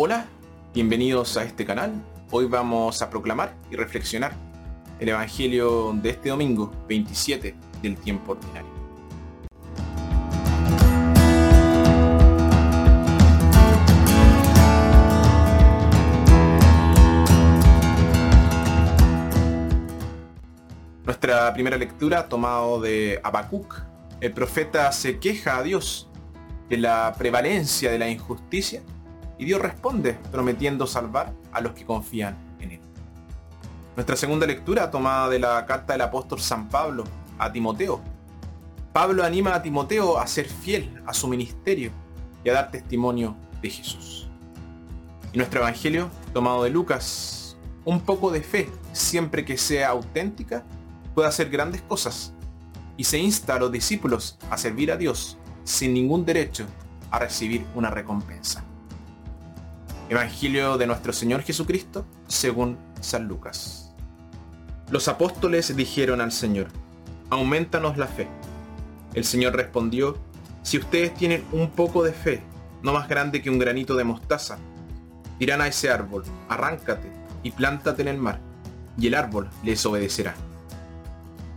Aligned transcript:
Hola, 0.00 0.26
bienvenidos 0.72 1.36
a 1.36 1.42
este 1.42 1.64
canal. 1.64 1.92
Hoy 2.30 2.44
vamos 2.44 3.02
a 3.02 3.10
proclamar 3.10 3.56
y 3.68 3.74
reflexionar 3.74 4.32
el 5.00 5.08
Evangelio 5.08 5.92
de 5.92 6.10
este 6.10 6.28
domingo 6.28 6.70
27 6.86 7.56
del 7.82 7.96
tiempo 7.96 8.30
ordinario. 8.30 8.70
Nuestra 21.04 21.52
primera 21.54 21.76
lectura 21.76 22.28
tomado 22.28 22.80
de 22.80 23.20
Habacuc. 23.24 23.82
El 24.20 24.32
profeta 24.32 24.92
se 24.92 25.18
queja 25.18 25.56
a 25.56 25.64
Dios 25.64 26.08
de 26.68 26.76
la 26.76 27.16
prevalencia 27.18 27.90
de 27.90 27.98
la 27.98 28.08
injusticia 28.08 28.80
y 29.38 29.44
Dios 29.44 29.60
responde 29.60 30.18
prometiendo 30.32 30.86
salvar 30.86 31.32
a 31.52 31.60
los 31.60 31.72
que 31.72 31.84
confían 31.84 32.36
en 32.60 32.72
Él. 32.72 32.80
Nuestra 33.94 34.16
segunda 34.16 34.46
lectura 34.46 34.90
tomada 34.90 35.28
de 35.28 35.38
la 35.38 35.64
carta 35.64 35.92
del 35.94 36.02
apóstol 36.02 36.40
San 36.40 36.68
Pablo 36.68 37.04
a 37.38 37.50
Timoteo. 37.52 38.00
Pablo 38.92 39.24
anima 39.24 39.54
a 39.54 39.62
Timoteo 39.62 40.18
a 40.18 40.26
ser 40.26 40.48
fiel 40.48 41.02
a 41.06 41.14
su 41.14 41.28
ministerio 41.28 41.92
y 42.44 42.48
a 42.48 42.54
dar 42.54 42.70
testimonio 42.70 43.36
de 43.62 43.70
Jesús. 43.70 44.28
Y 45.32 45.38
nuestro 45.38 45.60
Evangelio, 45.60 46.10
tomado 46.32 46.64
de 46.64 46.70
Lucas, 46.70 47.56
un 47.84 48.00
poco 48.00 48.30
de 48.30 48.42
fe, 48.42 48.70
siempre 48.92 49.44
que 49.44 49.56
sea 49.56 49.90
auténtica, 49.90 50.64
puede 51.14 51.28
hacer 51.28 51.50
grandes 51.50 51.82
cosas. 51.82 52.32
Y 52.96 53.04
se 53.04 53.18
insta 53.18 53.54
a 53.54 53.58
los 53.58 53.70
discípulos 53.70 54.38
a 54.50 54.58
servir 54.58 54.90
a 54.90 54.96
Dios 54.96 55.38
sin 55.64 55.94
ningún 55.94 56.24
derecho 56.24 56.66
a 57.10 57.18
recibir 57.18 57.64
una 57.74 57.90
recompensa. 57.90 58.64
Evangelio 60.10 60.78
de 60.78 60.86
nuestro 60.86 61.12
Señor 61.12 61.42
Jesucristo 61.42 62.06
según 62.28 62.78
San 63.00 63.28
Lucas. 63.28 63.92
Los 64.90 65.06
apóstoles 65.06 65.76
dijeron 65.76 66.22
al 66.22 66.32
Señor, 66.32 66.68
aumentanos 67.28 67.98
la 67.98 68.06
fe. 68.06 68.26
El 69.12 69.24
Señor 69.24 69.54
respondió, 69.54 70.16
si 70.62 70.78
ustedes 70.78 71.12
tienen 71.12 71.44
un 71.52 71.70
poco 71.70 72.02
de 72.02 72.14
fe, 72.14 72.42
no 72.82 72.94
más 72.94 73.06
grande 73.06 73.42
que 73.42 73.50
un 73.50 73.58
granito 73.58 73.96
de 73.96 74.04
mostaza, 74.04 74.56
dirán 75.38 75.60
a 75.60 75.68
ese 75.68 75.90
árbol, 75.90 76.24
arráncate 76.48 77.12
y 77.42 77.50
plántate 77.50 78.00
en 78.00 78.08
el 78.08 78.16
mar, 78.16 78.40
y 78.98 79.08
el 79.08 79.14
árbol 79.14 79.50
les 79.62 79.84
obedecerá. 79.84 80.34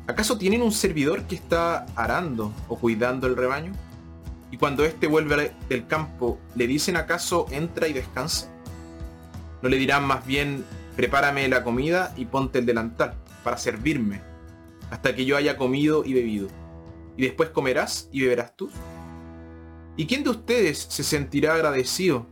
¿Acaso 0.08 0.38
tienen 0.38 0.62
un 0.62 0.74
servidor 0.74 1.24
que 1.24 1.36
está 1.36 1.86
arando 1.96 2.52
o 2.68 2.78
cuidando 2.78 3.28
el 3.28 3.38
rebaño? 3.38 3.72
Y 4.52 4.58
cuando 4.58 4.84
éste 4.84 5.08
vuelve 5.08 5.54
del 5.70 5.88
campo, 5.88 6.38
¿le 6.56 6.68
dicen 6.68 6.98
acaso 6.98 7.48
entra 7.52 7.88
y 7.88 7.94
descansa? 7.94 8.52
¿No 9.62 9.70
le 9.70 9.78
dirán 9.78 10.06
más 10.06 10.26
bien, 10.26 10.66
prepárame 10.98 11.48
la 11.48 11.64
comida 11.64 12.14
y 12.18 12.26
ponte 12.26 12.60
el 12.60 12.66
delantal, 12.66 13.16
para 13.46 13.58
servirme, 13.58 14.22
hasta 14.92 15.16
que 15.16 15.24
yo 15.24 15.38
haya 15.38 15.56
comido 15.56 16.04
y 16.04 16.14
bebido? 16.14 16.50
Y 17.16 17.24
después 17.24 17.50
comerás 17.50 18.10
y 18.12 18.22
beberás 18.22 18.56
tú. 18.58 18.70
¿Y 19.96 20.06
quién 20.06 20.24
de 20.24 20.32
ustedes 20.32 20.86
se 20.90 21.04
sentirá 21.04 21.54
agradecido 21.56 22.28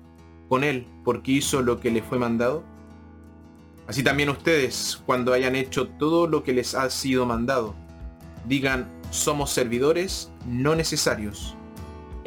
con 0.50 0.66
él 0.66 0.88
porque 1.06 1.32
hizo 1.32 1.62
lo 1.62 1.80
que 1.80 1.90
le 1.90 2.02
fue 2.02 2.20
mandado? 2.20 2.66
Así 3.88 4.04
también 4.04 4.30
ustedes, 4.30 5.02
cuando 5.06 5.32
hayan 5.32 5.56
hecho 5.56 5.88
todo 5.88 6.28
lo 6.28 6.44
que 6.44 6.52
les 6.52 6.76
ha 6.76 6.90
sido 6.90 7.26
mandado, 7.26 7.76
digan, 8.46 8.90
somos 9.10 9.52
servidores 9.52 10.32
no 10.46 10.76
necesarios 10.76 11.56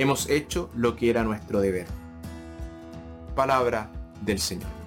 hemos 0.03 0.29
hecho 0.29 0.71
lo 0.75 0.97
que 0.97 1.11
era 1.11 1.23
nuestro 1.23 1.61
deber. 1.61 1.87
Palabra 3.35 3.91
del 4.21 4.39
Señor. 4.39 4.82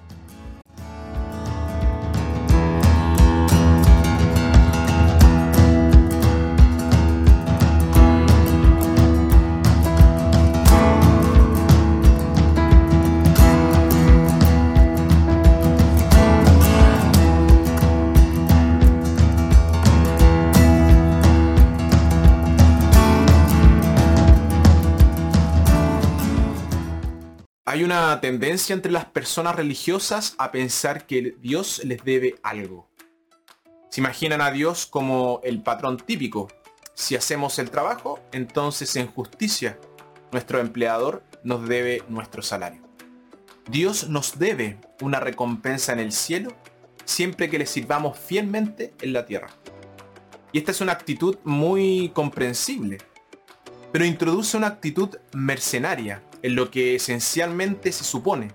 Hay 27.76 27.84
una 27.84 28.18
tendencia 28.22 28.72
entre 28.72 28.90
las 28.90 29.04
personas 29.04 29.54
religiosas 29.54 30.34
a 30.38 30.50
pensar 30.50 31.06
que 31.06 31.36
Dios 31.42 31.82
les 31.84 32.02
debe 32.02 32.36
algo. 32.42 32.88
Se 33.90 34.00
imaginan 34.00 34.40
a 34.40 34.50
Dios 34.50 34.86
como 34.86 35.42
el 35.44 35.62
patrón 35.62 35.98
típico. 35.98 36.48
Si 36.94 37.16
hacemos 37.16 37.58
el 37.58 37.70
trabajo, 37.70 38.18
entonces 38.32 38.96
en 38.96 39.08
justicia, 39.08 39.78
nuestro 40.32 40.58
empleador 40.58 41.22
nos 41.44 41.68
debe 41.68 42.02
nuestro 42.08 42.40
salario. 42.40 42.80
Dios 43.68 44.08
nos 44.08 44.38
debe 44.38 44.80
una 45.02 45.20
recompensa 45.20 45.92
en 45.92 45.98
el 45.98 46.12
cielo 46.12 46.56
siempre 47.04 47.50
que 47.50 47.58
le 47.58 47.66
sirvamos 47.66 48.18
fielmente 48.18 48.94
en 49.02 49.12
la 49.12 49.26
tierra. 49.26 49.48
Y 50.50 50.56
esta 50.56 50.70
es 50.70 50.80
una 50.80 50.92
actitud 50.92 51.36
muy 51.44 52.10
comprensible, 52.14 52.96
pero 53.92 54.06
introduce 54.06 54.56
una 54.56 54.68
actitud 54.68 55.14
mercenaria 55.34 56.22
en 56.46 56.54
lo 56.54 56.70
que 56.70 56.94
esencialmente 56.94 57.90
se 57.90 58.04
supone 58.04 58.52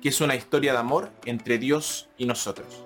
que 0.00 0.08
es 0.08 0.22
una 0.22 0.36
historia 0.36 0.72
de 0.72 0.78
amor 0.78 1.12
entre 1.26 1.58
Dios 1.58 2.08
y 2.16 2.24
nosotros. 2.24 2.82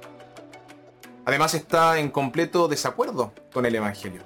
Además 1.25 1.55
está 1.55 2.01
en 2.01 2.11
completo 2.11 2.67
desacuerdo 2.67 3.33
con 3.53 3.65
el 3.65 3.77
Evangelio. 3.77 4.25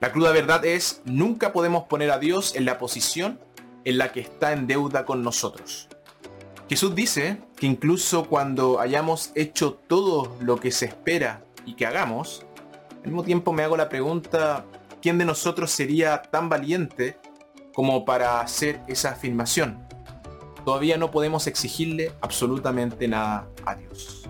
La 0.00 0.10
cruda 0.10 0.32
verdad 0.32 0.64
es, 0.64 1.02
nunca 1.04 1.52
podemos 1.52 1.84
poner 1.84 2.10
a 2.12 2.18
Dios 2.18 2.56
en 2.56 2.64
la 2.64 2.78
posición 2.78 3.38
en 3.84 3.98
la 3.98 4.10
que 4.10 4.20
está 4.20 4.54
en 4.54 4.66
deuda 4.66 5.04
con 5.04 5.22
nosotros. 5.22 5.90
Jesús 6.70 6.94
dice 6.94 7.42
que 7.56 7.66
incluso 7.66 8.24
cuando 8.24 8.80
hayamos 8.80 9.32
hecho 9.34 9.74
todo 9.86 10.34
lo 10.40 10.58
que 10.58 10.70
se 10.70 10.86
espera 10.86 11.44
y 11.66 11.74
que 11.74 11.84
hagamos, 11.84 12.46
al 13.02 13.08
mismo 13.10 13.22
tiempo 13.22 13.52
me 13.52 13.64
hago 13.64 13.76
la 13.76 13.90
pregunta, 13.90 14.64
¿quién 15.02 15.18
de 15.18 15.26
nosotros 15.26 15.72
sería 15.72 16.22
tan 16.22 16.48
valiente 16.48 17.18
como 17.74 18.04
para 18.04 18.40
hacer 18.40 18.80
esa 18.86 19.10
afirmación. 19.10 19.84
Todavía 20.64 20.96
no 20.96 21.10
podemos 21.10 21.46
exigirle 21.46 22.12
absolutamente 22.22 23.06
nada 23.08 23.48
a 23.66 23.74
Dios. 23.74 24.22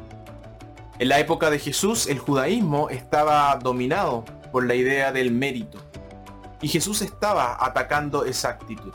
En 0.98 1.08
la 1.08 1.20
época 1.20 1.50
de 1.50 1.58
Jesús 1.58 2.08
el 2.08 2.18
judaísmo 2.18 2.88
estaba 2.88 3.56
dominado 3.56 4.24
por 4.50 4.66
la 4.66 4.74
idea 4.74 5.12
del 5.12 5.30
mérito 5.30 5.78
y 6.60 6.68
Jesús 6.68 7.02
estaba 7.02 7.56
atacando 7.64 8.24
esa 8.24 8.48
actitud. 8.48 8.92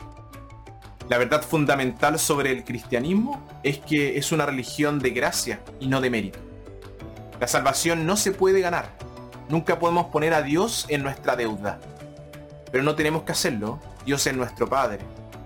La 1.08 1.18
verdad 1.18 1.42
fundamental 1.42 2.18
sobre 2.18 2.52
el 2.52 2.64
cristianismo 2.64 3.46
es 3.62 3.78
que 3.78 4.16
es 4.16 4.32
una 4.32 4.46
religión 4.46 4.98
de 4.98 5.10
gracia 5.10 5.60
y 5.78 5.86
no 5.86 6.00
de 6.00 6.10
mérito. 6.10 6.38
La 7.40 7.48
salvación 7.48 8.06
no 8.06 8.16
se 8.16 8.32
puede 8.32 8.60
ganar. 8.60 8.90
Nunca 9.48 9.78
podemos 9.78 10.06
poner 10.06 10.34
a 10.34 10.42
Dios 10.42 10.86
en 10.88 11.02
nuestra 11.02 11.36
deuda. 11.36 11.80
Pero 12.70 12.84
no 12.84 12.94
tenemos 12.94 13.24
que 13.24 13.32
hacerlo 13.32 13.80
Dios 14.04 14.26
es 14.26 14.34
nuestro 14.34 14.68
Padre 14.68 15.00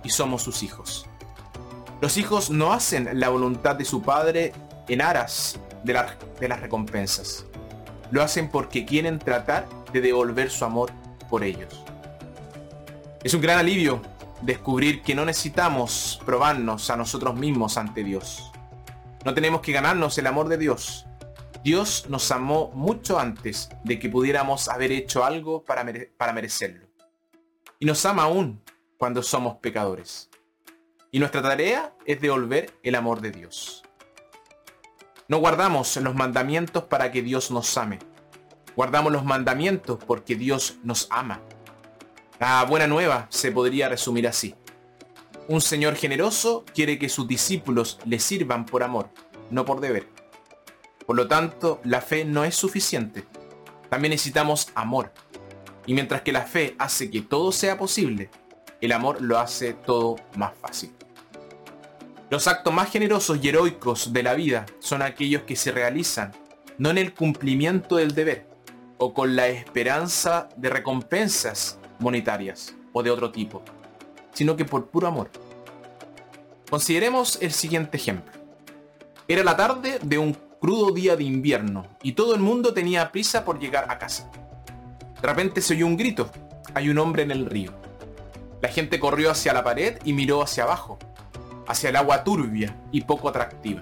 y 0.04 0.10
somos 0.10 0.42
sus 0.42 0.62
hijos. 0.62 1.06
Los 2.00 2.16
hijos 2.16 2.50
no 2.50 2.72
hacen 2.72 3.08
la 3.18 3.28
voluntad 3.28 3.76
de 3.76 3.84
su 3.84 4.02
Padre 4.02 4.52
en 4.88 5.00
aras 5.00 5.58
de, 5.82 5.92
las 5.92 6.60
recompensas. 6.60 7.46
Lo 8.10 8.22
hacen 8.22 8.48
porque 8.50 8.84
quieren 8.84 9.18
tratar 9.18 9.66
de 9.92 10.00
devolver 10.00 10.50
su 10.50 10.64
amor 10.64 10.90
por 11.28 11.42
ellos. 11.42 11.82
Es 13.22 13.34
un 13.34 13.40
gran 13.40 13.58
alivio 13.58 14.02
descubrir 14.42 15.02
que 15.02 15.14
no 15.14 15.24
necesitamos 15.24 16.20
probarnos 16.24 16.90
a 16.90 16.96
nosotros 16.96 17.34
mismos 17.34 17.76
ante 17.76 18.04
Dios. 18.04 18.52
No 19.24 19.34
tenemos 19.34 19.62
que 19.62 19.72
ganarnos 19.72 20.18
el 20.18 20.26
amor 20.26 20.48
de 20.48 20.58
Dios. 20.58 21.06
Dios 21.64 22.06
nos 22.10 22.30
amó 22.30 22.70
mucho 22.74 23.18
antes 23.18 23.70
de 23.84 23.98
que 23.98 24.10
pudiéramos 24.10 24.68
haber 24.68 24.92
hecho 24.92 25.24
algo 25.24 25.64
para 25.64 25.82
merecerlo 26.34 26.93
y 27.84 27.86
nos 27.86 28.06
ama 28.06 28.22
aún 28.22 28.62
cuando 28.96 29.22
somos 29.22 29.56
pecadores. 29.56 30.30
Y 31.10 31.18
nuestra 31.18 31.42
tarea 31.42 31.94
es 32.06 32.18
devolver 32.18 32.72
el 32.82 32.94
amor 32.94 33.20
de 33.20 33.30
Dios. 33.30 33.82
No 35.28 35.36
guardamos 35.36 35.94
los 35.98 36.14
mandamientos 36.14 36.84
para 36.84 37.12
que 37.12 37.20
Dios 37.20 37.50
nos 37.50 37.76
ame. 37.76 37.98
Guardamos 38.74 39.12
los 39.12 39.22
mandamientos 39.22 40.02
porque 40.02 40.34
Dios 40.34 40.78
nos 40.82 41.08
ama. 41.10 41.42
La 42.40 42.64
buena 42.64 42.86
nueva 42.86 43.26
se 43.28 43.52
podría 43.52 43.90
resumir 43.90 44.26
así. 44.28 44.54
Un 45.48 45.60
Señor 45.60 45.96
generoso 45.96 46.64
quiere 46.74 46.98
que 46.98 47.10
sus 47.10 47.28
discípulos 47.28 47.98
le 48.06 48.18
sirvan 48.18 48.64
por 48.64 48.82
amor, 48.82 49.10
no 49.50 49.66
por 49.66 49.80
deber. 49.80 50.08
Por 51.04 51.16
lo 51.16 51.28
tanto, 51.28 51.82
la 51.84 52.00
fe 52.00 52.24
no 52.24 52.44
es 52.44 52.54
suficiente. 52.54 53.26
También 53.90 54.12
necesitamos 54.12 54.70
amor. 54.74 55.12
Y 55.86 55.94
mientras 55.94 56.22
que 56.22 56.32
la 56.32 56.42
fe 56.42 56.74
hace 56.78 57.10
que 57.10 57.22
todo 57.22 57.52
sea 57.52 57.78
posible, 57.78 58.30
el 58.80 58.92
amor 58.92 59.20
lo 59.20 59.38
hace 59.38 59.74
todo 59.74 60.16
más 60.36 60.52
fácil. 60.60 60.92
Los 62.30 62.48
actos 62.48 62.72
más 62.72 62.90
generosos 62.90 63.38
y 63.42 63.48
heroicos 63.48 64.12
de 64.12 64.22
la 64.22 64.34
vida 64.34 64.66
son 64.78 65.02
aquellos 65.02 65.42
que 65.42 65.56
se 65.56 65.72
realizan 65.72 66.32
no 66.78 66.90
en 66.90 66.98
el 66.98 67.14
cumplimiento 67.14 67.96
del 67.96 68.14
deber 68.14 68.48
o 68.98 69.14
con 69.14 69.36
la 69.36 69.48
esperanza 69.48 70.48
de 70.56 70.70
recompensas 70.70 71.78
monetarias 71.98 72.74
o 72.92 73.02
de 73.02 73.10
otro 73.10 73.30
tipo, 73.30 73.62
sino 74.32 74.56
que 74.56 74.64
por 74.64 74.86
puro 74.88 75.06
amor. 75.06 75.30
Consideremos 76.68 77.38
el 77.40 77.52
siguiente 77.52 77.96
ejemplo. 77.96 78.32
Era 79.28 79.44
la 79.44 79.56
tarde 79.56 79.98
de 80.02 80.18
un 80.18 80.34
crudo 80.60 80.92
día 80.92 81.16
de 81.16 81.24
invierno 81.24 81.86
y 82.02 82.12
todo 82.12 82.34
el 82.34 82.40
mundo 82.40 82.74
tenía 82.74 83.12
prisa 83.12 83.44
por 83.44 83.58
llegar 83.58 83.86
a 83.88 83.98
casa. 83.98 84.30
De 85.24 85.30
repente 85.30 85.62
se 85.62 85.72
oyó 85.72 85.86
un 85.86 85.96
grito. 85.96 86.28
Hay 86.74 86.90
un 86.90 86.98
hombre 86.98 87.22
en 87.22 87.30
el 87.30 87.46
río. 87.46 87.72
La 88.60 88.68
gente 88.68 89.00
corrió 89.00 89.30
hacia 89.30 89.54
la 89.54 89.64
pared 89.64 89.96
y 90.04 90.12
miró 90.12 90.42
hacia 90.42 90.64
abajo, 90.64 90.98
hacia 91.66 91.88
el 91.88 91.96
agua 91.96 92.24
turbia 92.24 92.76
y 92.92 93.00
poco 93.00 93.30
atractiva. 93.30 93.80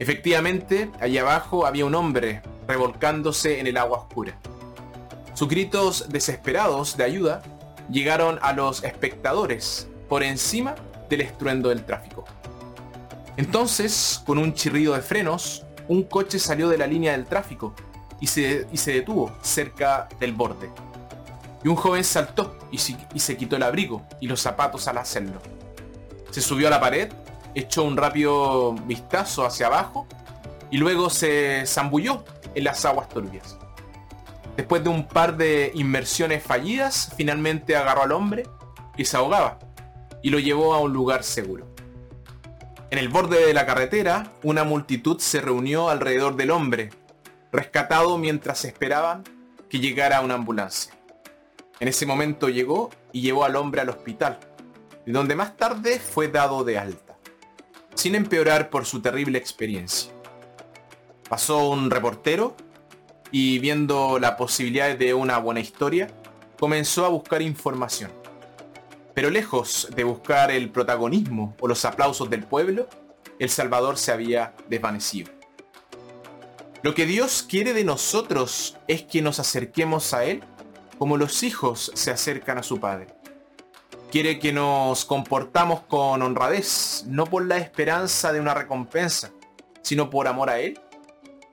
Efectivamente, 0.00 0.90
allá 1.00 1.20
abajo 1.20 1.66
había 1.66 1.86
un 1.86 1.94
hombre 1.94 2.42
revolcándose 2.66 3.60
en 3.60 3.68
el 3.68 3.76
agua 3.76 3.98
oscura. 3.98 4.36
Sus 5.34 5.46
gritos 5.46 6.08
desesperados 6.08 6.96
de 6.96 7.04
ayuda 7.04 7.40
llegaron 7.88 8.40
a 8.42 8.52
los 8.54 8.82
espectadores 8.82 9.86
por 10.08 10.24
encima 10.24 10.74
del 11.08 11.20
estruendo 11.20 11.68
del 11.68 11.84
tráfico. 11.84 12.24
Entonces, 13.36 14.20
con 14.26 14.38
un 14.38 14.52
chirrido 14.52 14.94
de 14.94 15.02
frenos, 15.02 15.64
un 15.86 16.02
coche 16.02 16.40
salió 16.40 16.68
de 16.68 16.78
la 16.78 16.88
línea 16.88 17.12
del 17.12 17.26
tráfico 17.26 17.72
y 18.24 18.26
se, 18.26 18.66
y 18.72 18.78
se 18.78 18.92
detuvo 18.94 19.36
cerca 19.42 20.08
del 20.18 20.32
borde. 20.32 20.70
Y 21.62 21.68
un 21.68 21.76
joven 21.76 22.02
saltó 22.02 22.56
y 22.72 22.78
y 23.12 23.20
se 23.20 23.36
quitó 23.36 23.56
el 23.56 23.62
abrigo 23.62 24.00
y 24.18 24.28
los 24.28 24.40
zapatos 24.40 24.88
al 24.88 24.96
hacerlo. 24.96 25.42
Se 26.30 26.40
subió 26.40 26.68
a 26.68 26.70
la 26.70 26.80
pared, 26.80 27.12
echó 27.54 27.84
un 27.84 27.98
rápido 27.98 28.72
vistazo 28.86 29.44
hacia 29.44 29.66
abajo 29.66 30.06
y 30.70 30.78
luego 30.78 31.10
se 31.10 31.66
zambulló 31.66 32.24
en 32.54 32.64
las 32.64 32.86
aguas 32.86 33.10
turbias. 33.10 33.58
Después 34.56 34.82
de 34.82 34.88
un 34.88 35.06
par 35.06 35.36
de 35.36 35.70
inmersiones 35.74 36.42
fallidas, 36.42 37.12
finalmente 37.18 37.76
agarró 37.76 38.04
al 38.04 38.12
hombre 38.12 38.48
y 38.96 39.04
se 39.04 39.18
ahogaba 39.18 39.58
y 40.22 40.30
lo 40.30 40.38
llevó 40.38 40.72
a 40.72 40.80
un 40.80 40.94
lugar 40.94 41.24
seguro. 41.24 41.66
En 42.90 42.98
el 42.98 43.10
borde 43.10 43.44
de 43.44 43.52
la 43.52 43.66
carretera, 43.66 44.32
una 44.42 44.64
multitud 44.64 45.18
se 45.18 45.42
reunió 45.42 45.90
alrededor 45.90 46.36
del 46.36 46.52
hombre, 46.52 46.88
rescatado 47.54 48.18
mientras 48.18 48.64
esperaban 48.64 49.22
que 49.68 49.78
llegara 49.78 50.20
una 50.20 50.34
ambulancia. 50.34 50.92
En 51.78 51.86
ese 51.86 52.04
momento 52.04 52.48
llegó 52.48 52.90
y 53.12 53.20
llevó 53.20 53.44
al 53.44 53.54
hombre 53.54 53.80
al 53.80 53.90
hospital, 53.90 54.40
de 55.06 55.12
donde 55.12 55.36
más 55.36 55.56
tarde 55.56 56.00
fue 56.00 56.28
dado 56.28 56.64
de 56.64 56.78
alta, 56.78 57.16
sin 57.94 58.16
empeorar 58.16 58.70
por 58.70 58.86
su 58.86 59.00
terrible 59.00 59.38
experiencia. 59.38 60.12
Pasó 61.28 61.68
un 61.68 61.90
reportero 61.90 62.56
y 63.30 63.60
viendo 63.60 64.18
la 64.18 64.36
posibilidad 64.36 64.96
de 64.96 65.14
una 65.14 65.38
buena 65.38 65.60
historia, 65.60 66.08
comenzó 66.58 67.04
a 67.04 67.08
buscar 67.08 67.40
información. 67.40 68.10
Pero 69.14 69.30
lejos 69.30 69.88
de 69.94 70.02
buscar 70.02 70.50
el 70.50 70.70
protagonismo 70.70 71.54
o 71.60 71.68
los 71.68 71.84
aplausos 71.84 72.28
del 72.28 72.42
pueblo, 72.42 72.88
El 73.38 73.48
Salvador 73.48 73.96
se 73.96 74.10
había 74.10 74.54
desvanecido. 74.68 75.33
Lo 76.84 76.94
que 76.94 77.06
Dios 77.06 77.42
quiere 77.48 77.72
de 77.72 77.82
nosotros 77.82 78.76
es 78.88 79.04
que 79.04 79.22
nos 79.22 79.40
acerquemos 79.40 80.12
a 80.12 80.26
Él 80.26 80.44
como 80.98 81.16
los 81.16 81.42
hijos 81.42 81.90
se 81.94 82.10
acercan 82.10 82.58
a 82.58 82.62
su 82.62 82.78
Padre. 82.78 83.06
Quiere 84.12 84.38
que 84.38 84.52
nos 84.52 85.06
comportamos 85.06 85.80
con 85.88 86.20
honradez, 86.20 87.04
no 87.06 87.24
por 87.24 87.46
la 87.46 87.56
esperanza 87.56 88.34
de 88.34 88.40
una 88.40 88.52
recompensa, 88.52 89.30
sino 89.80 90.10
por 90.10 90.28
amor 90.28 90.50
a 90.50 90.58
Él 90.58 90.78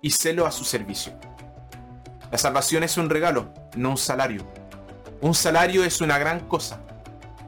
y 0.01 0.12
celo 0.12 0.45
a 0.45 0.51
su 0.51 0.66
servicio. 0.66 1.13
La 2.30 2.38
salvación 2.38 2.84
es 2.84 2.98
un 2.98 3.10
regalo, 3.10 3.54
no 3.77 3.92
un 3.92 3.98
salario. 3.98 4.45
Un 5.22 5.34
salario 5.34 5.86
es 5.86 6.01
una 6.01 6.18
gran 6.18 6.42
cosa, 6.42 6.81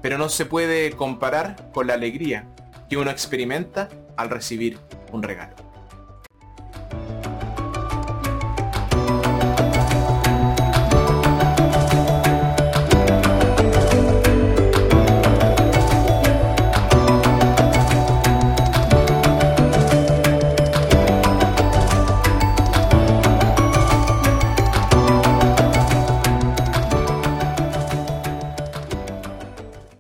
pero 0.02 0.18
no 0.18 0.30
se 0.30 0.46
puede 0.46 0.94
comparar 0.94 1.70
con 1.74 1.88
la 1.88 1.96
alegría 1.96 2.48
que 2.88 2.96
uno 2.96 3.12
experimenta 3.12 3.90
al 4.16 4.30
recibir 4.30 4.80
un 5.12 5.22
regalo. 5.22 5.63